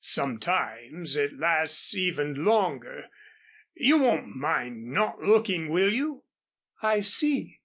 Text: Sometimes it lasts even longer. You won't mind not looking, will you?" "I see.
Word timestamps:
Sometimes 0.00 1.14
it 1.14 1.38
lasts 1.38 1.94
even 1.94 2.44
longer. 2.44 3.08
You 3.76 3.98
won't 3.98 4.34
mind 4.34 4.82
not 4.92 5.20
looking, 5.20 5.68
will 5.68 5.92
you?" 5.92 6.24
"I 6.82 6.98
see. 6.98 7.60